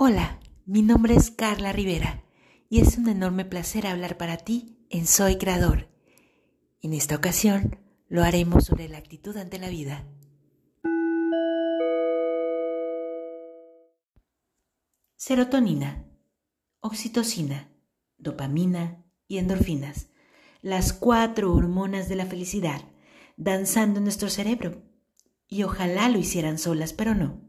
Hola, 0.00 0.38
mi 0.64 0.82
nombre 0.82 1.16
es 1.16 1.32
Carla 1.32 1.72
Rivera 1.72 2.22
y 2.70 2.80
es 2.80 2.98
un 2.98 3.08
enorme 3.08 3.44
placer 3.44 3.84
hablar 3.84 4.16
para 4.16 4.36
ti 4.36 4.86
en 4.90 5.08
Soy 5.08 5.38
Creador. 5.38 5.88
En 6.80 6.94
esta 6.94 7.16
ocasión 7.16 7.80
lo 8.08 8.22
haremos 8.22 8.64
sobre 8.64 8.88
la 8.88 8.98
actitud 8.98 9.36
ante 9.36 9.58
la 9.58 9.68
vida. 9.68 10.06
Serotonina, 15.16 16.06
oxitocina, 16.78 17.68
dopamina 18.18 19.04
y 19.26 19.38
endorfinas, 19.38 20.10
las 20.62 20.92
cuatro 20.92 21.52
hormonas 21.52 22.08
de 22.08 22.14
la 22.14 22.26
felicidad, 22.26 22.82
danzando 23.36 23.98
en 23.98 24.04
nuestro 24.04 24.30
cerebro. 24.30 24.80
Y 25.48 25.64
ojalá 25.64 26.08
lo 26.08 26.20
hicieran 26.20 26.58
solas, 26.58 26.92
pero 26.92 27.16
no 27.16 27.47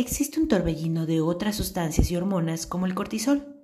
existe 0.00 0.40
un 0.40 0.48
torbellino 0.48 1.06
de 1.06 1.20
otras 1.20 1.56
sustancias 1.56 2.10
y 2.10 2.16
hormonas 2.16 2.66
como 2.66 2.86
el 2.86 2.94
cortisol, 2.94 3.56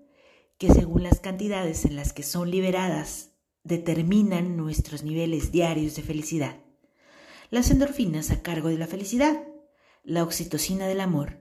que 0.58 0.72
según 0.72 1.02
las 1.02 1.20
cantidades 1.20 1.84
en 1.84 1.96
las 1.96 2.12
que 2.12 2.22
son 2.22 2.50
liberadas 2.50 3.32
determinan 3.64 4.56
nuestros 4.56 5.02
niveles 5.02 5.52
diarios 5.52 5.96
de 5.96 6.02
felicidad. 6.02 6.60
Las 7.50 7.70
endorfinas 7.70 8.30
a 8.30 8.42
cargo 8.42 8.68
de 8.68 8.78
la 8.78 8.86
felicidad, 8.86 9.42
la 10.04 10.22
oxitocina 10.22 10.86
del 10.86 11.00
amor, 11.00 11.40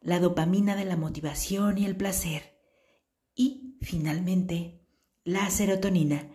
la 0.00 0.20
dopamina 0.20 0.76
de 0.76 0.84
la 0.84 0.96
motivación 0.96 1.78
y 1.78 1.84
el 1.84 1.96
placer 1.96 2.58
y, 3.34 3.76
finalmente, 3.80 4.86
la 5.24 5.50
serotonina, 5.50 6.30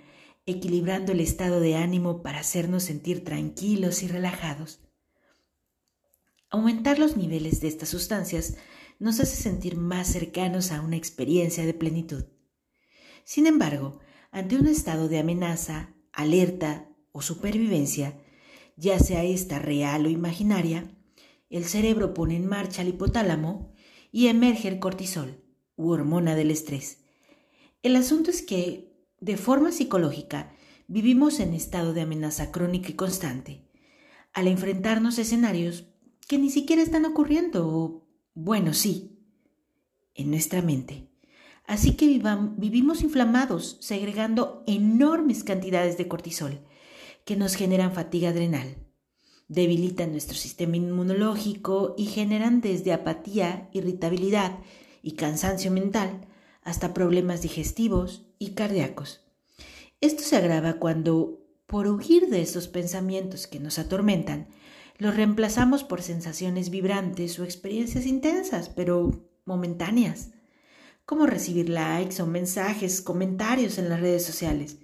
equilibrando 0.46 1.14
el 1.14 1.22
estado 1.22 1.60
de 1.60 1.78
ánimo 1.78 2.22
para 2.22 2.40
hacernos 2.40 2.84
sentir 2.84 3.24
tranquilos 3.24 4.04
y 4.04 4.08
relajados. 4.08 4.82
Aumentar 6.54 7.00
los 7.00 7.18
niveles 7.18 7.62
de 7.62 7.68
estas 7.68 7.90
sustancias 7.90 8.58
nos 9.00 9.20
hace 9.20 9.36
sentir 9.36 9.76
más 9.76 10.06
cercanos 10.06 10.72
a 10.72 10.82
una 10.82 10.98
experiencia 10.98 11.66
de 11.66 11.74
plenitud. 11.74 12.26
Sin 13.24 13.48
embargo, 13.48 14.02
ante 14.30 14.58
un 14.58 14.68
estado 14.68 15.10
de 15.10 15.18
amenaza, 15.18 15.96
alerta 16.12 16.88
o 17.12 17.24
supervivencia, 17.24 18.20
ya 18.78 19.00
sea 19.00 19.24
esta 19.24 19.58
real 19.58 20.06
o 20.06 20.10
imaginaria, 20.10 20.96
el 21.50 21.66
cerebro 21.66 22.14
pone 22.14 22.36
en 22.36 22.46
marcha 22.46 22.84
el 22.84 22.90
hipotálamo 22.90 23.74
y 24.12 24.28
emerge 24.28 24.68
el 24.68 24.78
cortisol, 24.78 25.44
u 25.76 25.90
hormona 25.90 26.36
del 26.36 26.52
estrés. 26.52 27.00
El 27.82 27.96
asunto 27.96 28.30
es 28.30 28.44
que, 28.44 28.94
de 29.20 29.38
forma 29.38 29.72
psicológica, 29.72 30.54
vivimos 30.88 31.40
en 31.40 31.56
estado 31.56 31.94
de 31.94 32.02
amenaza 32.02 32.52
crónica 32.52 32.92
y 32.92 32.94
constante. 32.94 33.72
Al 34.34 34.48
enfrentarnos 34.48 35.18
a 35.18 35.24
escenarios 35.24 35.93
que 36.26 36.38
ni 36.38 36.50
siquiera 36.50 36.82
están 36.82 37.06
ocurriendo, 37.06 38.08
bueno, 38.34 38.74
sí, 38.74 39.20
en 40.16 40.32
nuestra 40.32 40.62
mente. 40.62 41.10
Así 41.66 41.94
que 41.94 42.22
vivimos 42.58 43.04
inflamados, 43.04 43.78
segregando 43.80 44.64
enormes 44.68 45.44
cantidades 45.44 45.98
de 45.98 46.08
cortisol, 46.08 46.60
que 47.26 47.36
nos 47.36 47.56
generan 47.56 47.94
fatiga 47.94 48.30
adrenal, 48.30 48.76
debilitan 49.48 50.12
nuestro 50.12 50.36
sistema 50.36 50.76
inmunológico 50.76 51.96
y 51.98 52.06
generan 52.06 52.60
desde 52.60 52.92
apatía, 52.92 53.70
irritabilidad 53.72 54.60
y 55.02 55.14
cansancio 55.14 55.72
mental 55.72 56.28
hasta 56.64 56.94
problemas 56.94 57.42
digestivos 57.42 58.26
y 58.40 58.52
cardíacos. 58.52 59.22
Esto 60.02 60.24
se 60.24 60.36
agrava 60.36 60.74
cuando, 60.74 61.46
por 61.66 61.88
huir 61.88 62.28
de 62.28 62.42
esos 62.42 62.68
pensamientos 62.68 63.48
que 63.48 63.60
nos 63.60 63.80
atormentan, 63.80 64.48
los 65.04 65.18
reemplazamos 65.18 65.84
por 65.84 66.02
sensaciones 66.02 66.70
vibrantes 66.70 67.38
o 67.38 67.44
experiencias 67.44 68.06
intensas, 68.06 68.70
pero 68.70 69.28
momentáneas, 69.44 70.32
como 71.06 71.26
recibir 71.26 71.68
likes 71.68 72.22
o 72.22 72.26
mensajes, 72.26 73.02
comentarios 73.02 73.78
en 73.78 73.90
las 73.90 74.00
redes 74.00 74.26
sociales. 74.26 74.80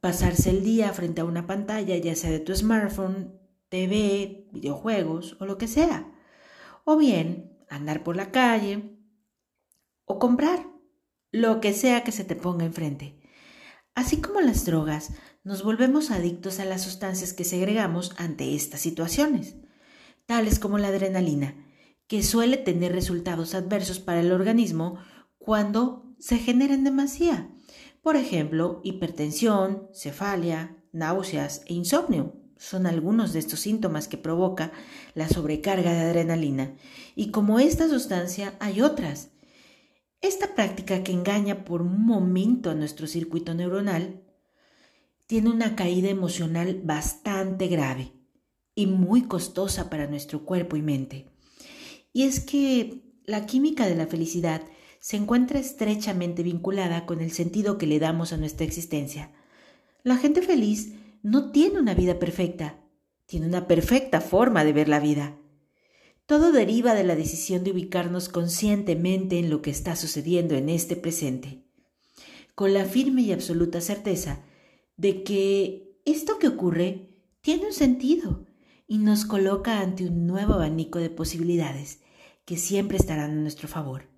Pasarse 0.00 0.50
el 0.50 0.64
día 0.64 0.92
frente 0.92 1.20
a 1.20 1.26
una 1.26 1.46
pantalla, 1.46 1.96
ya 1.96 2.16
sea 2.16 2.32
de 2.32 2.40
tu 2.40 2.52
smartphone, 2.56 3.38
TV, 3.68 4.48
videojuegos 4.50 5.36
o 5.38 5.46
lo 5.46 5.58
que 5.58 5.68
sea. 5.68 6.12
O 6.84 6.96
bien 6.96 7.56
andar 7.70 8.02
por 8.02 8.16
la 8.16 8.32
calle 8.32 8.98
o 10.06 10.18
comprar 10.18 10.66
lo 11.30 11.60
que 11.60 11.72
sea 11.72 12.02
que 12.02 12.10
se 12.10 12.24
te 12.24 12.34
ponga 12.34 12.64
enfrente. 12.64 13.20
Así 13.94 14.20
como 14.20 14.40
las 14.40 14.64
drogas, 14.64 15.12
nos 15.48 15.62
volvemos 15.62 16.10
adictos 16.10 16.60
a 16.60 16.66
las 16.66 16.82
sustancias 16.82 17.32
que 17.32 17.42
segregamos 17.42 18.12
ante 18.18 18.54
estas 18.54 18.82
situaciones, 18.82 19.56
tales 20.26 20.58
como 20.58 20.76
la 20.76 20.88
adrenalina, 20.88 21.54
que 22.06 22.22
suele 22.22 22.58
tener 22.58 22.92
resultados 22.92 23.54
adversos 23.54 23.98
para 23.98 24.20
el 24.20 24.30
organismo 24.30 24.98
cuando 25.38 26.04
se 26.18 26.36
genera 26.36 26.74
en 26.74 26.84
demasía. 26.84 27.48
Por 28.02 28.16
ejemplo, 28.16 28.82
hipertensión, 28.84 29.88
cefalia, 29.94 30.76
náuseas 30.92 31.62
e 31.64 31.72
insomnio 31.72 32.34
son 32.58 32.86
algunos 32.86 33.32
de 33.32 33.38
estos 33.38 33.60
síntomas 33.60 34.06
que 34.06 34.18
provoca 34.18 34.70
la 35.14 35.30
sobrecarga 35.30 35.94
de 35.94 36.00
adrenalina. 36.00 36.74
Y 37.14 37.30
como 37.30 37.58
esta 37.58 37.88
sustancia 37.88 38.54
hay 38.60 38.82
otras. 38.82 39.30
Esta 40.20 40.54
práctica 40.54 41.02
que 41.02 41.12
engaña 41.12 41.64
por 41.64 41.80
un 41.80 42.04
momento 42.04 42.68
a 42.68 42.74
nuestro 42.74 43.06
circuito 43.06 43.54
neuronal 43.54 44.27
tiene 45.28 45.50
una 45.50 45.76
caída 45.76 46.08
emocional 46.08 46.80
bastante 46.82 47.66
grave 47.66 48.12
y 48.74 48.86
muy 48.86 49.24
costosa 49.24 49.90
para 49.90 50.06
nuestro 50.06 50.46
cuerpo 50.46 50.74
y 50.76 50.82
mente. 50.82 51.26
Y 52.14 52.22
es 52.22 52.40
que 52.40 53.02
la 53.26 53.44
química 53.44 53.86
de 53.86 53.94
la 53.94 54.06
felicidad 54.06 54.62
se 55.00 55.18
encuentra 55.18 55.60
estrechamente 55.60 56.42
vinculada 56.42 57.04
con 57.04 57.20
el 57.20 57.30
sentido 57.30 57.76
que 57.76 57.86
le 57.86 57.98
damos 57.98 58.32
a 58.32 58.38
nuestra 58.38 58.64
existencia. 58.64 59.30
La 60.02 60.16
gente 60.16 60.40
feliz 60.40 60.94
no 61.22 61.52
tiene 61.52 61.78
una 61.78 61.92
vida 61.92 62.18
perfecta, 62.18 62.80
tiene 63.26 63.46
una 63.46 63.68
perfecta 63.68 64.22
forma 64.22 64.64
de 64.64 64.72
ver 64.72 64.88
la 64.88 64.98
vida. 64.98 65.36
Todo 66.24 66.52
deriva 66.52 66.94
de 66.94 67.04
la 67.04 67.16
decisión 67.16 67.64
de 67.64 67.72
ubicarnos 67.72 68.30
conscientemente 68.30 69.38
en 69.38 69.50
lo 69.50 69.60
que 69.60 69.70
está 69.70 69.94
sucediendo 69.94 70.54
en 70.54 70.70
este 70.70 70.96
presente, 70.96 71.66
con 72.54 72.72
la 72.72 72.86
firme 72.86 73.20
y 73.20 73.32
absoluta 73.32 73.82
certeza 73.82 74.42
de 74.98 75.22
que 75.22 76.02
esto 76.04 76.38
que 76.38 76.48
ocurre 76.48 77.16
tiene 77.40 77.66
un 77.66 77.72
sentido 77.72 78.46
y 78.86 78.98
nos 78.98 79.24
coloca 79.24 79.80
ante 79.80 80.04
un 80.04 80.26
nuevo 80.26 80.54
abanico 80.54 80.98
de 80.98 81.08
posibilidades 81.08 82.00
que 82.44 82.56
siempre 82.56 82.98
estarán 82.98 83.30
a 83.30 83.40
nuestro 83.40 83.68
favor. 83.68 84.10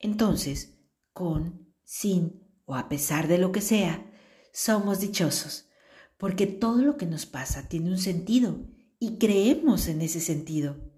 Entonces, 0.00 0.80
con, 1.12 1.74
sin 1.84 2.42
o 2.64 2.74
a 2.74 2.88
pesar 2.88 3.28
de 3.28 3.38
lo 3.38 3.52
que 3.52 3.60
sea, 3.60 4.10
somos 4.52 5.00
dichosos, 5.00 5.68
porque 6.16 6.46
todo 6.46 6.82
lo 6.82 6.96
que 6.96 7.06
nos 7.06 7.26
pasa 7.26 7.68
tiene 7.68 7.90
un 7.90 7.98
sentido 7.98 8.66
y 8.98 9.18
creemos 9.18 9.88
en 9.88 10.00
ese 10.00 10.20
sentido. 10.20 10.90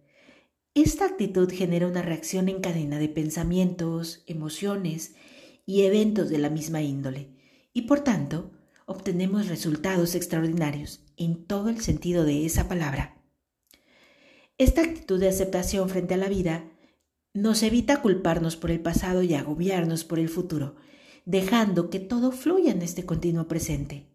Esta 0.74 1.06
actitud 1.06 1.50
genera 1.50 1.88
una 1.88 2.02
reacción 2.02 2.48
en 2.48 2.60
cadena 2.60 2.98
de 2.98 3.08
pensamientos, 3.08 4.22
emociones 4.26 5.14
y 5.64 5.82
eventos 5.82 6.28
de 6.28 6.38
la 6.38 6.50
misma 6.50 6.82
índole, 6.82 7.34
y 7.72 7.82
por 7.82 8.00
tanto, 8.00 8.52
obtenemos 8.86 9.48
resultados 9.48 10.14
extraordinarios 10.14 11.04
en 11.16 11.44
todo 11.44 11.68
el 11.68 11.80
sentido 11.80 12.24
de 12.24 12.46
esa 12.46 12.68
palabra. 12.68 13.20
Esta 14.58 14.80
actitud 14.80 15.20
de 15.20 15.28
aceptación 15.28 15.88
frente 15.90 16.14
a 16.14 16.16
la 16.16 16.28
vida 16.28 16.64
nos 17.34 17.62
evita 17.62 18.00
culparnos 18.00 18.56
por 18.56 18.70
el 18.70 18.80
pasado 18.80 19.22
y 19.22 19.34
agobiarnos 19.34 20.04
por 20.04 20.18
el 20.18 20.30
futuro, 20.30 20.76
dejando 21.26 21.90
que 21.90 22.00
todo 22.00 22.32
fluya 22.32 22.72
en 22.72 22.80
este 22.80 23.04
continuo 23.04 23.48
presente. 23.48 24.08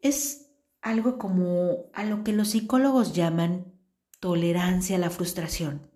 Es 0.00 0.50
algo 0.82 1.16
como 1.16 1.86
a 1.94 2.04
lo 2.04 2.24
que 2.24 2.32
los 2.32 2.50
psicólogos 2.50 3.14
llaman 3.14 3.72
tolerancia 4.20 4.96
a 4.96 4.98
la 4.98 5.10
frustración. 5.10 5.88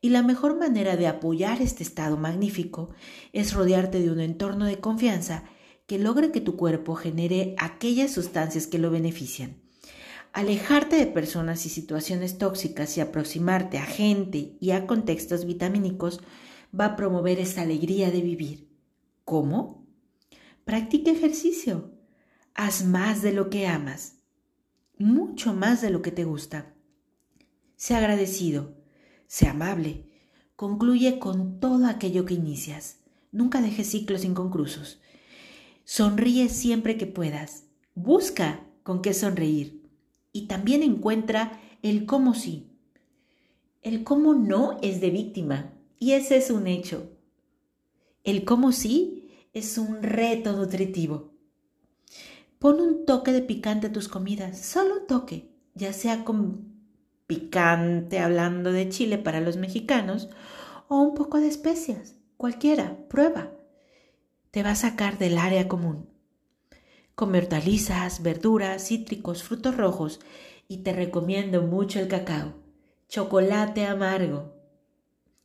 Y 0.00 0.08
la 0.08 0.22
mejor 0.22 0.58
manera 0.58 0.96
de 0.96 1.06
apoyar 1.06 1.60
este 1.60 1.82
estado 1.82 2.16
magnífico 2.16 2.90
es 3.32 3.52
rodearte 3.52 4.00
de 4.00 4.10
un 4.10 4.20
entorno 4.20 4.64
de 4.64 4.80
confianza 4.80 5.44
que 5.90 5.98
logre 5.98 6.30
que 6.30 6.40
tu 6.40 6.54
cuerpo 6.54 6.94
genere 6.94 7.56
aquellas 7.58 8.12
sustancias 8.12 8.68
que 8.68 8.78
lo 8.78 8.92
benefician. 8.92 9.56
Alejarte 10.32 10.94
de 10.94 11.06
personas 11.06 11.66
y 11.66 11.68
situaciones 11.68 12.38
tóxicas 12.38 12.96
y 12.96 13.00
aproximarte 13.00 13.76
a 13.76 13.86
gente 13.86 14.56
y 14.60 14.70
a 14.70 14.86
contextos 14.86 15.46
vitamínicos 15.46 16.20
va 16.78 16.84
a 16.84 16.94
promover 16.94 17.40
esa 17.40 17.62
alegría 17.62 18.12
de 18.12 18.20
vivir. 18.20 18.68
¿Cómo? 19.24 19.84
Practica 20.64 21.10
ejercicio. 21.10 21.90
Haz 22.54 22.84
más 22.84 23.20
de 23.20 23.32
lo 23.32 23.50
que 23.50 23.66
amas. 23.66 24.18
Mucho 24.96 25.54
más 25.54 25.80
de 25.80 25.90
lo 25.90 26.02
que 26.02 26.12
te 26.12 26.22
gusta. 26.22 26.72
Sé 27.74 27.96
agradecido. 27.96 28.76
Sé 29.26 29.48
amable. 29.48 30.06
Concluye 30.54 31.18
con 31.18 31.58
todo 31.58 31.86
aquello 31.86 32.26
que 32.26 32.34
inicias. 32.34 33.00
Nunca 33.32 33.60
dejes 33.60 33.90
ciclos 33.90 34.24
inconclusos. 34.24 35.00
Sonríe 35.92 36.48
siempre 36.50 36.96
que 36.96 37.08
puedas. 37.08 37.64
Busca 37.96 38.64
con 38.84 39.02
qué 39.02 39.12
sonreír. 39.12 39.90
Y 40.30 40.46
también 40.46 40.84
encuentra 40.84 41.60
el 41.82 42.06
cómo 42.06 42.34
sí. 42.34 42.70
El 43.82 44.04
cómo 44.04 44.34
no 44.34 44.78
es 44.82 45.00
de 45.00 45.10
víctima. 45.10 45.72
Y 45.98 46.12
ese 46.12 46.36
es 46.36 46.52
un 46.52 46.68
hecho. 46.68 47.10
El 48.22 48.44
cómo 48.44 48.70
sí 48.70 49.32
es 49.52 49.78
un 49.78 50.00
reto 50.00 50.52
nutritivo. 50.52 51.32
Pon 52.60 52.80
un 52.80 53.04
toque 53.04 53.32
de 53.32 53.42
picante 53.42 53.88
a 53.88 53.92
tus 53.92 54.06
comidas, 54.06 54.60
solo 54.60 55.00
un 55.00 55.06
toque, 55.08 55.50
ya 55.74 55.92
sea 55.92 56.24
con 56.24 56.72
picante 57.26 58.20
hablando 58.20 58.70
de 58.70 58.90
chile 58.90 59.18
para 59.18 59.40
los 59.40 59.56
mexicanos 59.56 60.28
o 60.86 61.00
un 61.00 61.16
poco 61.16 61.40
de 61.40 61.48
especias, 61.48 62.14
cualquiera, 62.36 62.96
prueba. 63.08 63.50
Te 64.50 64.64
va 64.64 64.72
a 64.72 64.76
sacar 64.76 65.16
del 65.16 65.38
área 65.38 65.68
común. 65.68 66.08
Come 67.14 67.38
hortalizas, 67.38 68.22
verduras, 68.22 68.88
cítricos, 68.88 69.44
frutos 69.44 69.76
rojos 69.76 70.20
y 70.66 70.78
te 70.78 70.92
recomiendo 70.92 71.62
mucho 71.62 72.00
el 72.00 72.08
cacao, 72.08 72.54
chocolate 73.08 73.86
amargo. 73.86 74.54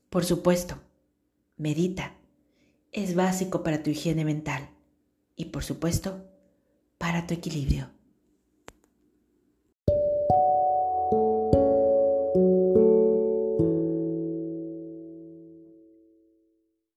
Por 0.10 0.26
supuesto, 0.26 0.80
medita. 1.58 2.16
Es 2.92 3.14
básico 3.14 3.62
para 3.62 3.84
tu 3.84 3.92
higiene 3.92 4.26
mental 4.26 4.70
y 5.36 5.46
por 5.46 5.64
supuesto, 5.64 6.26
para 6.98 7.28
tu 7.28 7.34
equilibrio. 7.34 7.95